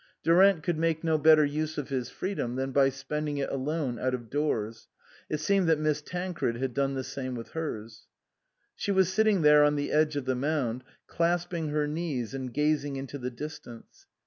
Durant 0.23 0.63
could 0.63 0.79
make 0.79 1.03
no 1.03 1.19
better 1.19 1.45
use 1.45 1.77
of 1.77 1.89
his 1.89 2.09
freedom 2.09 2.55
than 2.55 2.71
by 2.71 2.89
spending 2.89 3.37
it 3.37 3.51
alone 3.51 3.99
out 3.99 4.15
of 4.15 4.31
doors; 4.31 4.87
it 5.29 5.39
seemed 5.39 5.69
that 5.69 5.77
Miss 5.77 6.01
Tan 6.01 6.33
cred 6.33 6.57
had 6.57 6.73
done 6.73 6.95
the 6.95 7.03
same 7.03 7.35
with 7.35 7.49
hers. 7.49 8.07
She 8.75 8.89
was 8.91 9.13
sitting 9.13 9.43
there 9.43 9.63
on 9.63 9.75
the 9.75 9.91
edge 9.91 10.15
of 10.15 10.25
the 10.25 10.33
mound, 10.33 10.83
clasping 11.05 11.67
her 11.69 11.87
knees 11.87 12.33
and 12.33 12.51
gazing 12.51 12.95
into 12.95 13.19
the 13.19 13.29
distance. 13.29 14.07